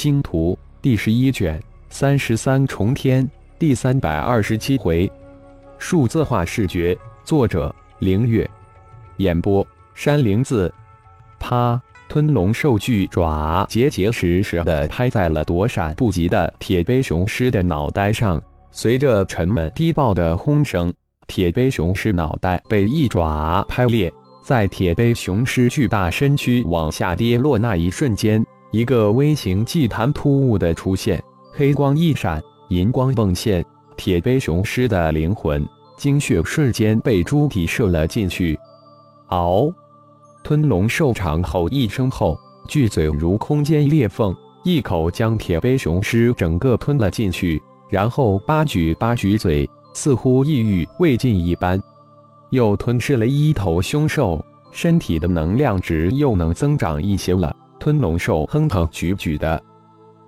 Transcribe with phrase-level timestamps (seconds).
[0.00, 5.12] 星图》第十一卷三十三重天第三百二十七回，
[5.76, 8.48] 数字化视觉，作者：凌月，
[9.18, 10.72] 演播：山灵子。
[11.38, 11.78] 啪！
[12.08, 20.90] 吞龙兽巨爪结结实实的拍在了躲闪不及的铁背雄狮的脑袋上，随着沉闷低爆的轰声，
[21.26, 24.10] 铁背雄狮脑袋被一爪拍裂。
[24.42, 28.42] 在铁背雄狮巨大身躯往下跌落那一瞬间，
[28.72, 33.64] 一个微型祭坛突兀的出现，黑光一闪，银光迸现，
[33.96, 38.58] 铁背雄狮的灵魂精血瞬间被猪体射了进去。
[39.28, 39.72] 嗷！
[40.42, 42.38] 吞龙兽长吼一声后，
[42.68, 51.82] 巨嘴如空间裂缝，一口将铁背雄狮整个吞了进去，然后八举八举嘴，似乎意欲未尽一般。
[52.50, 57.54] 又吞噬了一头凶兽，身体的能量值又能增长一些了。
[57.80, 59.60] 吞龙兽哼哼举举的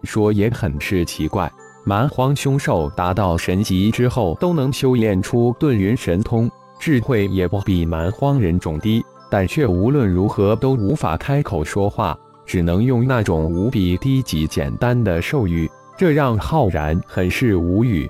[0.03, 1.49] 说，也很是奇怪。
[1.85, 18.09] 蛮荒凶兽达到神级之后，都能修炼出遁云神通，智慧也不比蛮荒人种低，但却无论如何都无法开口说话，只能用那种无比低级简单的兽语，这让浩然很是无语。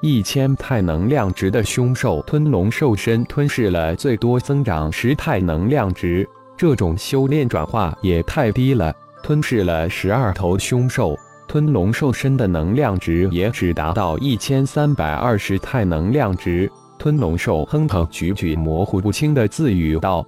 [0.00, 8.94] 一千太能量值的凶兽吞龙兽身吞噬了最多增长十太能量值，这种修炼转化也太低了。
[9.22, 16.70] 吞噬了十二头凶兽，吞龙兽身的能量值也只达到一千三百二十太能量值。
[16.98, 20.26] 吞龙兽哼哼举举模糊不清的自语道：“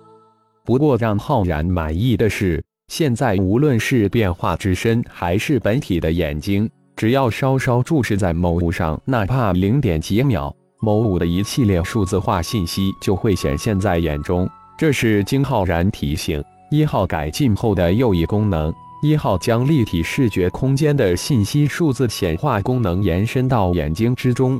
[0.64, 14.48] 不过让浩然满意的是，现在无论是变化之身还是本体的眼睛。”只要稍稍注视在某物上，哪怕零点几秒，某物的一系列数字化信息就会显现在眼中。
[14.78, 18.72] 这是金浩然提醒一号改进后的又一功能。
[19.02, 24.58] 一号将立体视觉空间的信息数字显化功能延伸到眼睛之中。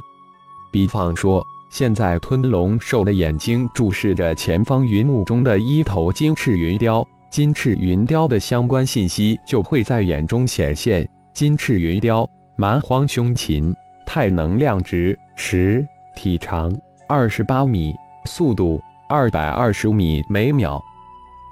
[0.70, 11.08] 比方说，现在吞龙兽的眼睛注视着前方云雾中的一头金翅云雕，金翅云雕的相关信息就会在眼中显现。
[11.32, 13.74] 金翅云雕，蛮荒凶禽，
[14.06, 15.84] 太能量值十，
[16.14, 16.74] 体长
[17.08, 17.94] 二十八米，
[18.26, 20.82] 速度二百二十米每秒。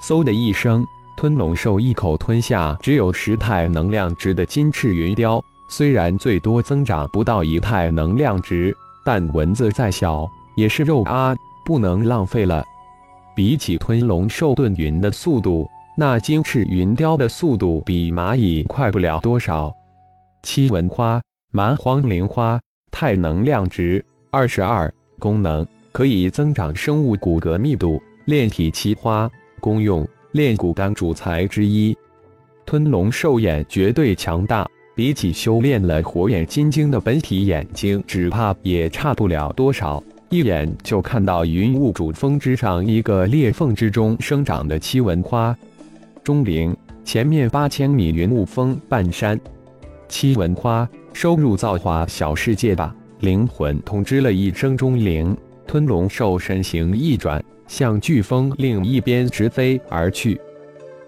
[0.02, 0.84] 嗖的一声，
[1.16, 5.42] 吞龙兽一口吞下只有十太能量值的金翅云雕。
[5.68, 11.34] 虽然最多增长不到一太能量值，但蚊子再小也是肉啊，
[11.64, 12.64] 不能浪费了。
[13.34, 15.68] 比起吞龙兽遁云的速度。
[15.96, 19.72] 那金翅云雕的速度比蚂蚁快不了多少。
[20.42, 21.22] 七纹花
[21.52, 22.60] 蛮荒灵花，
[22.90, 28.02] 太能量值二十二，功能可以增长生物骨骼密度。
[28.24, 31.96] 炼体奇花，功用炼骨丹主材之一。
[32.66, 40.02] 吞龙兽眼绝对强大，比起修炼了火眼金睛的本体眼睛，只怕也差不了多少。
[40.30, 45.56] 一眼就看到云雾主峰之上一个裂缝之中生长的七纹花。
[46.24, 49.38] 钟灵前面八千米云雾峰半山，
[50.08, 52.92] 七纹花收入造化小世界吧。
[53.20, 55.36] 灵魂通知了一声钟灵，
[55.66, 60.40] 吞龙兽身形一转，向飓风另一边直飞而去。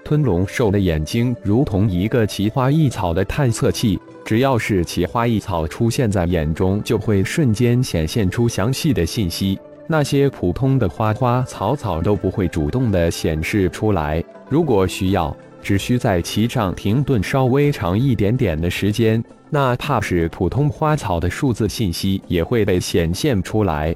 [0.05, 9.59] 吞龙兽的眼睛如同一个奇花异草的探测器，只要是奇花异草出现在眼中，就会瞬间显现出详细的信息。
[9.89, 14.23] 那些普通的花花草草都不会主动的显示出来。
[14.49, 23.95] 如果需要，只需在其上停顿稍微长一点点的时间，哪怕是普通花草的数字信息也会被显现出来。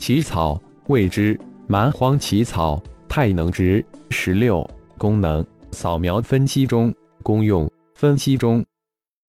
[0.00, 4.66] 奇草，未知蛮荒奇草，太能值十六，
[4.96, 8.64] 功能扫描分析中，功用分析中。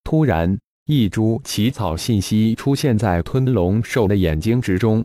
[0.06, 5.04] 突然，一株奇草信息出现在吞龙兽的眼睛之中。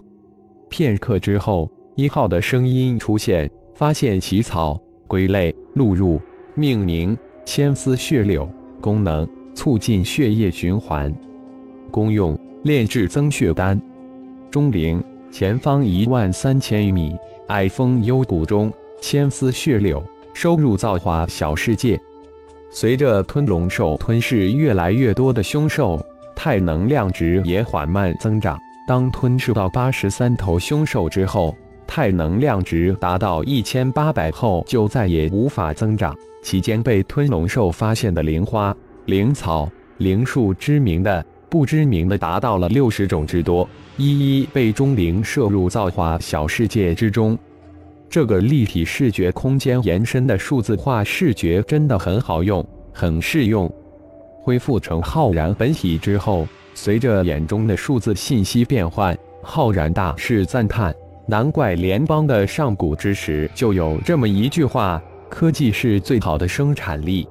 [0.71, 4.81] 片刻之后，一号的声音出现，发现奇草。
[5.09, 6.21] 归类录入
[6.55, 8.49] 命名千丝血柳，
[8.81, 11.13] 功能促进血液循环，
[11.91, 13.81] 功用炼制增血丹。
[14.49, 15.03] 钟灵
[15.39, 17.15] 前方一万三千余米，
[17.49, 18.73] 矮峰幽谷中，
[19.03, 20.03] 千丝血柳
[20.33, 22.01] 收入造化小世界。
[22.71, 26.03] 随着吞龙兽吞噬越来越多的凶兽，
[26.35, 28.59] 太能量值也缓慢增长。
[28.89, 31.55] 当吞噬到八十三头凶兽之后。
[31.87, 36.17] 太能量值达到一千八百后，就再也无法增长。
[36.43, 38.75] 期间被吞龙兽发现的灵花、
[39.05, 47.39] 灵草、灵树，知名的、不知名的，达到了六十种之多，一一被钟灵摄入造化小世界之中。
[48.09, 53.71] 这个立体视觉空间延伸的数字化视觉真的很好用，很适用。
[54.43, 60.95] 恢复成浩然本体之后，随着眼中的数字信息变换，浩然大是赞叹：
[61.27, 67.27] 难怪联邦的上古之时就有这么一句话：科技是最好的生产力。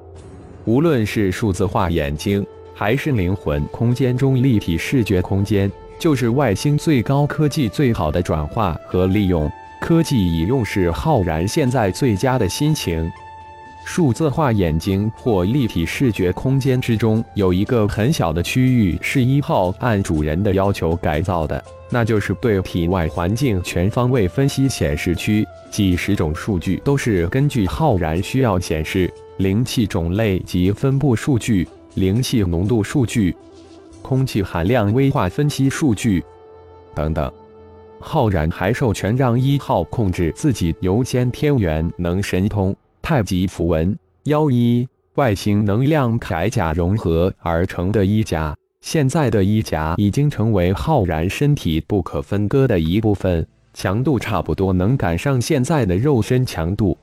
[0.66, 9.50] 无论是数字化眼睛，还是灵魂空间中立体视觉空间，就是外星最高科技最好的转化和利用。
[9.80, 13.10] 科技已用是浩然现在最佳的心情。
[13.86, 29.08] 数字化眼睛或立体视觉空间之中有一个很小的区域是一号按主人的要求改造的，那就是对体外环境全方位分析显示区，几十种数据都是根据浩然需要显示，
[29.38, 33.36] 灵气种类及分布数据、灵气浓度数据、
[34.02, 36.24] 空气含量微化分析数据
[36.94, 37.32] 等等。
[38.00, 42.76] 浩然还授权让一号控制自己由先天元能神通。
[43.02, 56.98] 太极符文幺一外星能量铠甲融合而成的衣甲，现在的衣甲已经成为浩然身体不可分割的一部分，强度差不多能赶上现在的肉身强度。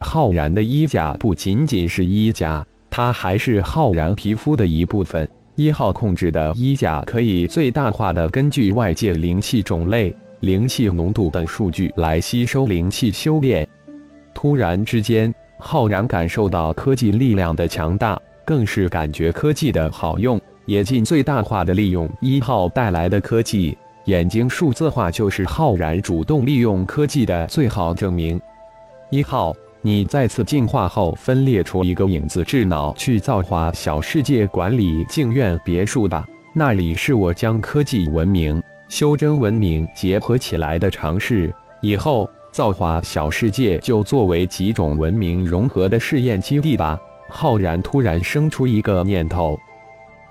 [0.00, 2.66] 浩然的衣甲不仅仅是衣甲，
[2.98, 5.26] 它还是浩然皮肤的一部分。
[5.54, 13.64] 一号控制的衣甲可以最大化的根据外界灵气种类、灵气浓度等数据来吸收灵气修炼。
[14.34, 23.78] 突然之间，浩然感受到科技力量的强大，更是感觉科技的好用，也尽最大化的利用一号带来的科技。
[24.06, 28.40] 眼睛数字化就是浩然主动利用科技的最好证明。
[29.10, 41.54] 一号，你再次进化后分裂出一个影子智脑去造化小世界管理静院别墅吧，那里是我将科技文明、修真文明结合起来的尝试。
[41.80, 42.28] 以后。
[42.50, 46.98] 造化小世界就作为几种文明融合的试验基地吧。
[47.28, 49.56] 浩然突然生出一个念头：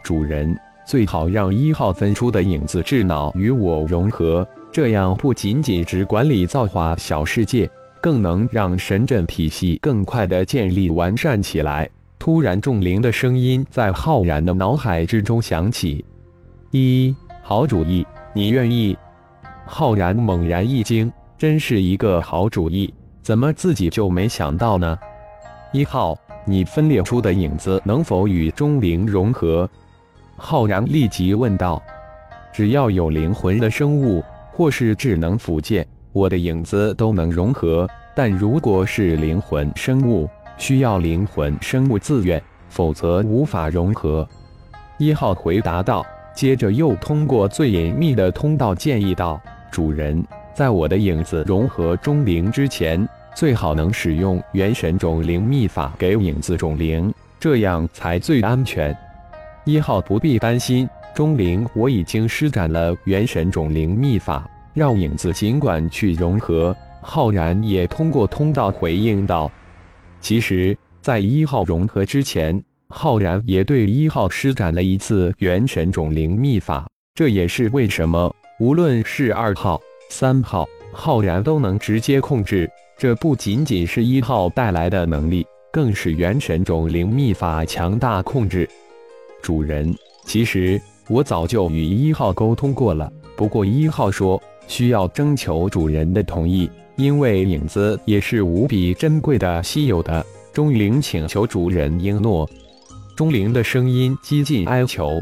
[0.04, 0.54] 主人
[0.86, 7.70] 最好让一号分出的影子智脑与我融合，这样不仅仅只管理造化小世界，
[8.08, 11.90] 更能让神阵体系更快的建立完善起来。
[12.18, 16.06] 突然，众灵的声音在浩然的脑海之中响起
[16.72, 17.14] ：“一
[17.44, 18.98] 好主意，你愿意？”
[19.68, 21.12] 浩然猛然一惊。
[21.38, 24.98] 真是一个好主意，怎么自己就没想到呢？
[25.74, 29.70] 一号，你分裂出的影子能否与钟灵融合？
[30.38, 31.84] 浩然立即问道。
[32.54, 35.86] 只要有灵魂的生物或是智能附件，
[36.18, 37.88] 我的影子都能融合。
[38.16, 40.28] 但如果是灵魂生物，
[40.58, 44.28] 需要灵魂生物自愿，否则无法融合。
[44.98, 46.04] 一号回答道，
[46.34, 49.40] 接着又通过最隐秘的通道建议道
[49.72, 50.26] ：“主人。”
[50.56, 58.98] 在我的影子融合钟灵之前，最好能使用元神种灵秘法给影子种灵，这样才最安全。
[59.66, 66.76] 一号不必担心，钟灵我已经施展了元神种灵秘法，让影子尽管去融合。
[67.02, 69.52] 浩然也通过通道回应道
[70.22, 88.70] ：“其实，在一号融合之前，浩然也对一号施展了一次元神种灵秘法，这也是为什么无论是二号。”三号浩然都能直接控制，这不仅仅是一号带来的能力，更是元神种灵秘法强大控制。
[89.42, 89.94] 主人，
[90.24, 90.80] 其实
[91.10, 100.26] 我早就与一号沟通过了，不过一号说需要征求主人的同意，因为影子也是无比珍贵的、稀有的。
[100.54, 102.48] 钟灵请求主人应诺。
[103.16, 105.22] 钟灵的声音几近哀求。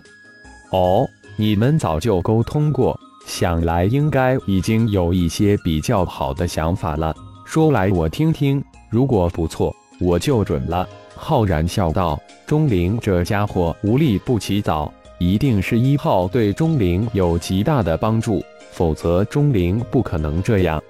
[0.71, 2.99] 哦，你们早就沟通过。
[3.25, 8.63] 想来应该已经有一些比较好的想法了，说来我听听。
[8.89, 10.87] 如果不错，我就准了。
[11.15, 20.81] 浩然笑道：“钟灵这家伙无利不起早，一定是一号对钟灵有极大的帮助，否则钟灵不可能这样。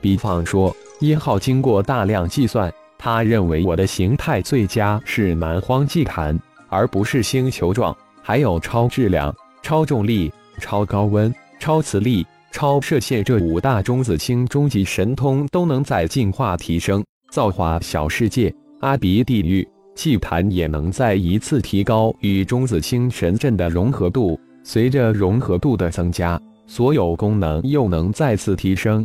[0.00, 7.96] 比方说，一号经过大量计算，他认为我的形态最佳是蛮荒祭坛，而不是星球状。
[8.22, 24.38] 还有超质量、超重力、超高温。”超磁力、超射线这五大中子星终极神通都能在进化提升，造化小世界、阿鼻地狱、祭坛也能再一次提高与中子星神阵的融合度。
[24.62, 29.04] 随着融合度的增加，所有功能又能再次提升。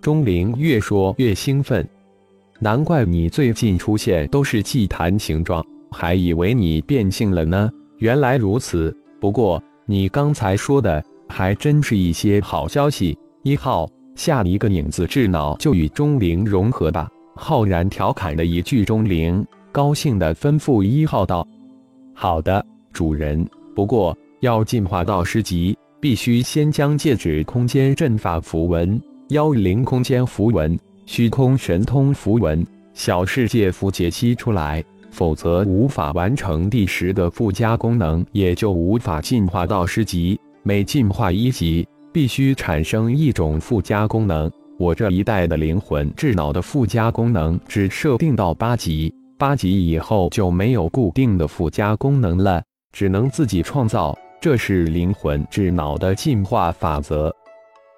[0.00, 1.86] 钟灵越说越兴奋，
[2.58, 7.70] 难怪你最近出现都是祭坛形状，还以为你变性了呢。
[7.98, 11.04] 原来如此，不过你刚才说的。
[11.28, 13.18] 还真是一些好消息。
[13.42, 17.08] 一号，下一个影子智脑就与钟灵融合吧。
[17.34, 21.48] 浩然调侃的一句，钟灵高兴地吩咐一号道
[22.12, 23.48] ：“好的，主人。
[23.74, 29.00] 不过要进化到十级，必须先将戒指空间阵法符文、
[29.30, 40.38] 妖灵空间符文、虚空神通符文、小世界符解析出来，否则无法完成第十的附加功能，也就无法进化到十级。
[40.62, 44.52] 每进化一级，必须产生一种附加功能。
[44.78, 49.10] 我这一代的灵魂智脑的附加功能只设定到八级。
[49.42, 54.16] 八级以后就没有固定的附加功能了，只能自己创造。
[54.40, 57.34] 这是灵魂智脑的进化法则。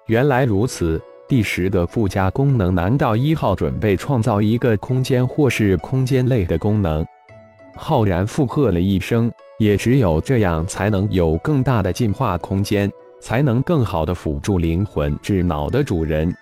[0.07, 0.99] 原来如此，
[1.29, 7.05] 第十的附加功能，难道一号准备创造一个空间或是空间类的功能？
[7.75, 16.35] 浩然附和了一声，也只有这样才能有更大的进化空间，才能更好的辅助灵魂智脑的主人。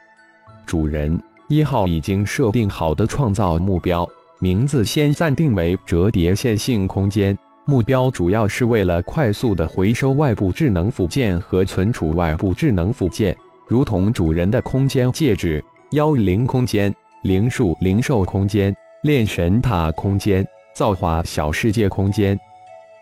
[0.66, 4.08] 主人，一号已经设定好的创造目标。
[4.44, 13.34] 名字先暂定为折叠线性空间，目标主要是为了快速的回收外部智能附件和存储外部智能附件，
[13.70, 20.46] 如同主人的空间戒指、幺零空间、灵树灵兽空间、炼神塔空间、
[20.76, 22.38] 造化小世界空间。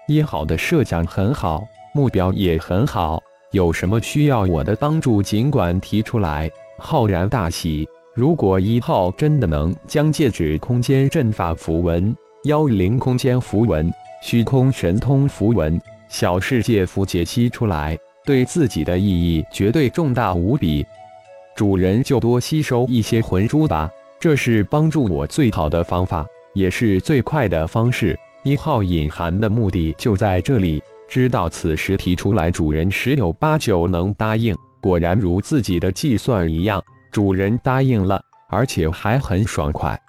[0.07, 3.19] 一号的设想很好，目标也很好，
[3.51, 6.47] 有什么需要我的帮助，尽管提出来。
[6.77, 7.87] 浩然大喜。
[8.13, 12.13] 如果一号真的能将戒指空间阵法符文、
[12.43, 13.89] 妖灵空间符文、
[14.21, 20.85] 虚空神通符文、小世界符解析出来，对自己的意义绝对重大无比。
[21.55, 23.89] 主人就多吸收一些魂珠吧，
[24.19, 28.19] 这是帮助我最好的方法，也是最快的方式。
[28.43, 30.83] 一号隐含的目的就在这里。
[31.07, 34.53] 知道此时提出来，主人十有八九能答应。
[34.81, 36.83] 果然如自己的计算一样。
[37.11, 39.99] 主人答应了，而且还很爽快。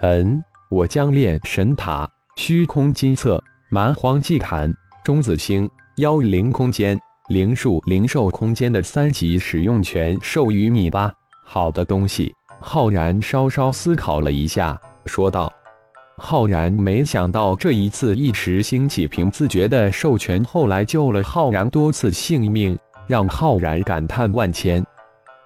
[0.00, 11.12] 嗯，我将炼神塔、虚空金册、蛮荒祭坛、中子星、妖灵空间、灵树灵兽空间的三级使用权授予你吧。
[11.44, 12.34] 好的东西。
[12.64, 15.52] 浩然稍稍思考了一下，说道
[16.16, 24.80] ：“浩然没想到这一次一时兴起凭自觉的授权，后来救了浩然多次性命，让浩然感叹万千。”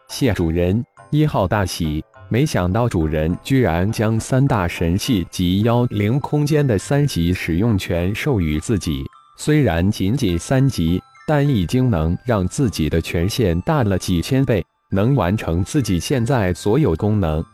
[0.09, 2.05] 谢主人，一号大喜。
[2.29, 9.05] 没想到主人居然将三大神器及妖灵空间的三级使用权授予自己。
[9.37, 17.45] 虽然仅仅三级，但已经能让自己的权限大了几千倍，能完成自己现在所有功能。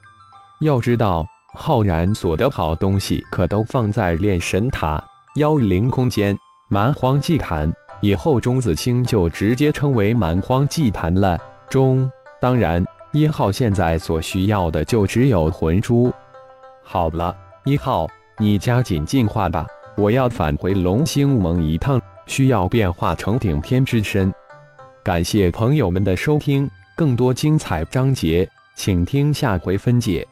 [0.60, 5.02] 要知道，浩然所的好东西可都放在炼神塔、
[5.36, 6.36] 妖灵空间、
[6.70, 11.38] 蛮荒祭坛以后，钟子清就直接称为蛮荒祭坛了。
[11.68, 12.10] 中。
[12.42, 16.12] 当然，一号现在所需要的就只有魂珠。
[16.82, 17.32] 好了，
[17.64, 19.64] 一号，你加紧进化吧，
[19.96, 24.34] 我要返回龙星盟一趟，需要变化成顶天之身。
[25.04, 30.26] 感谢朋友们的收听，更多精彩章节，请听下回分解。